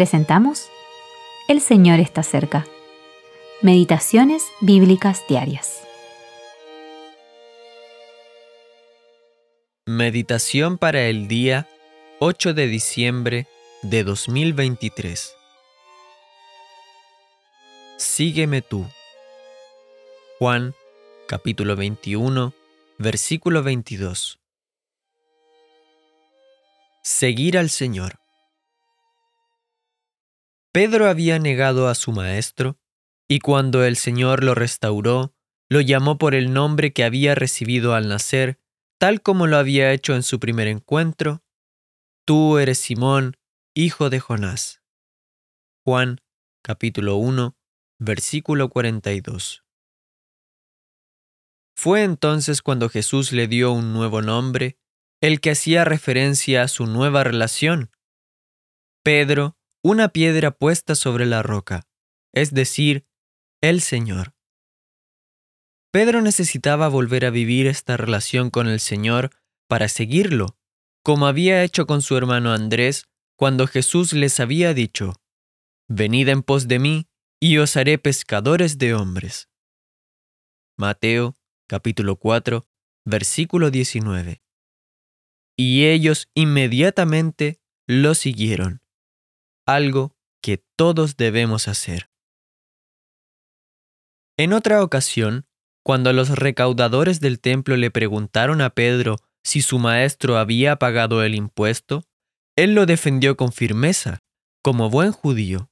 presentamos 0.00 0.70
El 1.46 1.60
Señor 1.60 2.00
está 2.00 2.22
cerca. 2.22 2.66
Meditaciones 3.60 4.42
Bíblicas 4.62 5.22
Diarias. 5.28 5.82
Meditación 9.84 10.78
para 10.78 11.02
el 11.02 11.28
día 11.28 11.68
8 12.18 12.54
de 12.54 12.66
diciembre 12.66 13.46
de 13.82 14.02
2023. 14.04 15.34
Sígueme 17.98 18.62
tú. 18.62 18.86
Juan 20.38 20.74
capítulo 21.28 21.76
21, 21.76 22.54
versículo 22.96 23.62
22. 23.62 24.40
Seguir 27.02 27.58
al 27.58 27.68
Señor. 27.68 28.19
Pedro 30.72 31.08
había 31.08 31.38
negado 31.38 31.88
a 31.88 31.94
su 31.94 32.12
maestro, 32.12 32.78
y 33.28 33.40
cuando 33.40 33.84
el 33.84 33.96
Señor 33.96 34.44
lo 34.44 34.54
restauró, 34.54 35.34
lo 35.68 35.80
llamó 35.80 36.18
por 36.18 36.34
el 36.34 36.52
nombre 36.52 36.92
que 36.92 37.04
había 37.04 37.34
recibido 37.34 37.94
al 37.94 38.08
nacer, 38.08 38.58
tal 38.98 39.22
como 39.22 39.46
lo 39.46 39.56
había 39.56 39.92
hecho 39.92 40.14
en 40.14 40.22
su 40.22 40.40
primer 40.40 40.68
encuentro, 40.68 41.42
Tú 42.30 42.58
eres 42.58 42.78
Simón, 42.78 43.36
hijo 43.74 44.08
de 44.08 44.20
Jonás. 44.20 44.82
Juan 45.84 46.20
capítulo 46.62 47.16
1, 47.16 47.56
versículo 47.98 48.68
42. 48.68 49.64
Fue 51.74 52.04
entonces 52.04 52.62
cuando 52.62 52.88
Jesús 52.88 53.32
le 53.32 53.48
dio 53.48 53.72
un 53.72 53.92
nuevo 53.92 54.22
nombre, 54.22 54.78
el 55.20 55.40
que 55.40 55.50
hacía 55.50 55.84
referencia 55.84 56.62
a 56.62 56.68
su 56.68 56.86
nueva 56.86 57.24
relación. 57.24 57.90
Pedro, 59.02 59.56
una 59.82 60.10
piedra 60.10 60.50
puesta 60.50 60.94
sobre 60.94 61.24
la 61.24 61.42
roca, 61.42 61.86
es 62.32 62.52
decir, 62.52 63.06
el 63.62 63.80
Señor. 63.80 64.34
Pedro 65.90 66.20
necesitaba 66.20 66.88
volver 66.88 67.24
a 67.24 67.30
vivir 67.30 67.66
esta 67.66 67.96
relación 67.96 68.50
con 68.50 68.68
el 68.68 68.78
Señor 68.80 69.30
para 69.68 69.88
seguirlo, 69.88 70.58
como 71.02 71.26
había 71.26 71.64
hecho 71.64 71.86
con 71.86 72.02
su 72.02 72.16
hermano 72.16 72.52
Andrés 72.52 73.06
cuando 73.36 73.66
Jesús 73.66 74.12
les 74.12 74.38
había 74.38 74.74
dicho, 74.74 75.14
Venid 75.88 76.28
en 76.28 76.42
pos 76.42 76.68
de 76.68 76.78
mí, 76.78 77.06
y 77.40 77.56
os 77.56 77.76
haré 77.76 77.96
pescadores 77.96 78.76
de 78.76 78.94
hombres. 78.94 79.48
Mateo 80.76 81.34
capítulo 81.66 82.16
4, 82.16 82.66
versículo 83.06 83.70
19. 83.70 84.42
Y 85.56 85.86
ellos 85.86 86.28
inmediatamente 86.34 87.60
lo 87.86 88.14
siguieron 88.14 88.82
algo 89.74 90.16
que 90.42 90.62
todos 90.76 91.16
debemos 91.16 91.68
hacer. 91.68 92.10
En 94.38 94.52
otra 94.52 94.82
ocasión, 94.82 95.46
cuando 95.84 96.12
los 96.12 96.30
recaudadores 96.30 97.20
del 97.20 97.40
templo 97.40 97.76
le 97.76 97.90
preguntaron 97.90 98.60
a 98.60 98.70
Pedro 98.70 99.16
si 99.44 99.62
su 99.62 99.78
maestro 99.78 100.38
había 100.38 100.76
pagado 100.76 101.22
el 101.22 101.34
impuesto, 101.34 102.04
él 102.56 102.74
lo 102.74 102.86
defendió 102.86 103.36
con 103.36 103.52
firmeza, 103.52 104.20
como 104.62 104.90
buen 104.90 105.12
judío. 105.12 105.70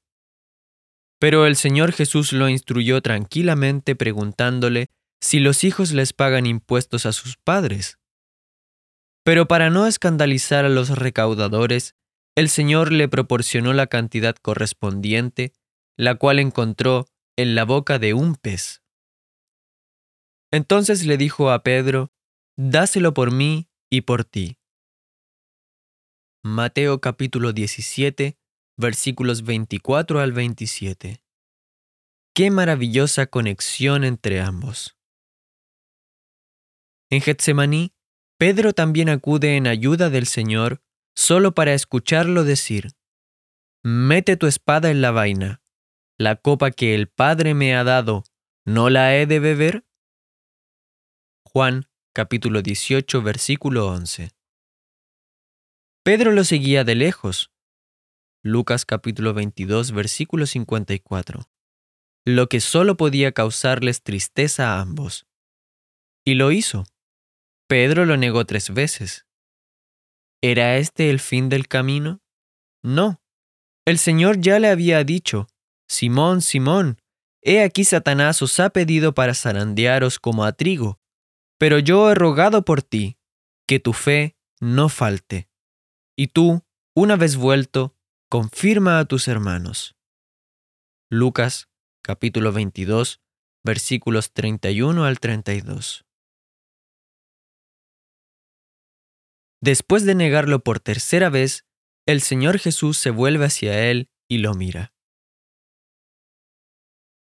Pero 1.18 1.46
el 1.46 1.56
Señor 1.56 1.92
Jesús 1.92 2.32
lo 2.32 2.48
instruyó 2.48 3.02
tranquilamente 3.02 3.96
preguntándole 3.96 4.88
si 5.20 5.40
los 5.40 5.64
hijos 5.64 5.92
les 5.92 6.12
pagan 6.12 6.46
impuestos 6.46 7.06
a 7.06 7.12
sus 7.12 7.36
padres. 7.36 7.98
Pero 9.24 9.48
para 9.48 9.68
no 9.68 9.86
escandalizar 9.86 10.64
a 10.64 10.68
los 10.68 10.90
recaudadores, 10.90 11.94
el 12.38 12.48
Señor 12.48 12.92
le 12.92 13.08
proporcionó 13.08 13.72
la 13.72 13.88
cantidad 13.88 14.36
correspondiente, 14.36 15.52
la 15.96 16.14
cual 16.14 16.38
encontró 16.38 17.06
en 17.36 17.56
la 17.56 17.64
boca 17.64 17.98
de 17.98 18.14
un 18.14 18.36
pez. 18.36 18.84
Entonces 20.52 21.04
le 21.04 21.16
dijo 21.16 21.50
a 21.50 21.64
Pedro, 21.64 22.12
Dáselo 22.56 23.12
por 23.12 23.32
mí 23.32 23.68
y 23.90 24.02
por 24.02 24.24
ti. 24.24 24.56
Mateo 26.44 27.00
capítulo 27.00 27.52
17, 27.52 28.38
versículos 28.76 29.42
24 29.42 30.20
al 30.20 30.32
27. 30.32 31.24
Qué 32.34 32.50
maravillosa 32.52 33.26
conexión 33.26 34.04
entre 34.04 34.40
ambos. 34.40 34.96
En 37.10 37.20
Getsemaní, 37.20 37.94
Pedro 38.38 38.74
también 38.74 39.08
acude 39.08 39.56
en 39.56 39.66
ayuda 39.66 40.08
del 40.08 40.26
Señor 40.26 40.82
solo 41.18 41.52
para 41.52 41.74
escucharlo 41.74 42.44
decir, 42.44 42.92
Mete 43.82 44.36
tu 44.36 44.46
espada 44.46 44.90
en 44.90 45.00
la 45.00 45.10
vaina, 45.10 45.60
la 46.16 46.36
copa 46.36 46.70
que 46.70 46.94
el 46.94 47.08
Padre 47.08 47.54
me 47.54 47.74
ha 47.74 47.82
dado, 47.82 48.22
¿no 48.64 48.88
la 48.88 49.16
he 49.16 49.26
de 49.26 49.40
beber? 49.40 49.84
Juan 51.44 51.88
capítulo 52.14 52.62
18 52.62 53.20
versículo 53.22 53.88
11. 53.88 54.30
Pedro 56.04 56.30
lo 56.30 56.44
seguía 56.44 56.84
de 56.84 56.94
lejos. 56.94 57.50
Lucas 58.44 58.84
capítulo 58.84 59.34
22 59.34 59.90
versículo 59.90 60.46
54. 60.46 61.48
Lo 62.26 62.48
que 62.48 62.60
solo 62.60 62.96
podía 62.96 63.32
causarles 63.32 64.02
tristeza 64.02 64.74
a 64.74 64.80
ambos. 64.80 65.26
Y 66.24 66.34
lo 66.34 66.52
hizo. 66.52 66.84
Pedro 67.66 68.06
lo 68.06 68.16
negó 68.16 68.44
tres 68.44 68.72
veces. 68.72 69.27
¿Era 70.40 70.76
este 70.76 71.10
el 71.10 71.18
fin 71.18 71.48
del 71.48 71.66
camino? 71.66 72.20
No. 72.82 73.20
El 73.84 73.98
Señor 73.98 74.40
ya 74.40 74.58
le 74.58 74.68
había 74.68 75.02
dicho, 75.02 75.48
Simón, 75.88 76.42
Simón, 76.42 77.00
he 77.42 77.62
aquí 77.62 77.84
Satanás 77.84 78.40
os 78.42 78.60
ha 78.60 78.70
pedido 78.70 79.14
para 79.14 79.34
zarandearos 79.34 80.18
como 80.18 80.44
a 80.44 80.52
trigo, 80.52 81.00
pero 81.58 81.78
yo 81.78 82.10
he 82.10 82.14
rogado 82.14 82.64
por 82.64 82.82
ti, 82.82 83.18
que 83.66 83.80
tu 83.80 83.92
fe 83.92 84.36
no 84.60 84.88
falte. 84.88 85.48
Y 86.16 86.28
tú, 86.28 86.64
una 86.94 87.16
vez 87.16 87.36
vuelto, 87.36 87.96
confirma 88.28 88.98
a 88.98 89.04
tus 89.06 89.28
hermanos. 89.28 89.96
Lucas 91.10 91.68
capítulo 92.02 92.52
22, 92.52 93.20
versículos 93.64 94.32
31 94.32 95.04
al 95.04 95.20
32. 95.20 96.07
Después 99.68 100.06
de 100.06 100.14
negarlo 100.14 100.60
por 100.60 100.80
tercera 100.80 101.28
vez, 101.28 101.66
el 102.06 102.22
Señor 102.22 102.58
Jesús 102.58 102.96
se 102.96 103.10
vuelve 103.10 103.44
hacia 103.44 103.90
él 103.90 104.08
y 104.26 104.38
lo 104.38 104.54
mira. 104.54 104.94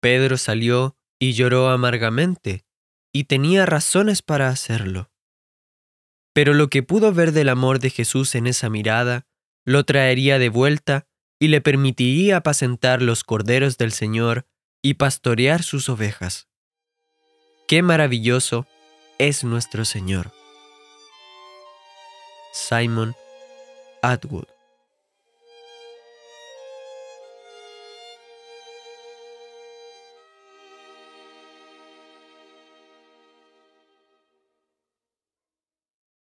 Pedro 0.01 0.37
salió 0.37 0.97
y 1.21 1.31
lloró 1.31 1.69
amargamente, 1.69 2.65
y 3.13 3.23
tenía 3.23 3.65
razones 3.65 4.21
para 4.21 4.49
hacerlo. 4.49 5.09
Pero 6.33 6.53
lo 6.53 6.69
que 6.69 6.83
pudo 6.83 7.13
ver 7.13 7.31
del 7.31 7.47
amor 7.47 7.79
de 7.79 7.91
Jesús 7.91 8.35
en 8.35 8.47
esa 8.47 8.69
mirada, 8.69 9.25
lo 9.63 9.85
traería 9.85 10.37
de 10.37 10.49
vuelta 10.49 11.07
y 11.39 11.47
le 11.47 11.61
permitiría 11.61 12.35
apacentar 12.35 13.01
los 13.01 13.23
corderos 13.23 13.77
del 13.77 13.93
Señor 13.93 14.49
y 14.81 14.95
pastorear 14.95 15.63
sus 15.63 15.87
ovejas. 15.87 16.49
Qué 17.69 17.81
maravilloso 17.83 18.67
es 19.17 19.45
nuestro 19.45 19.85
Señor. 19.85 20.42
Simon 22.63 23.13
Atwood 24.01 24.52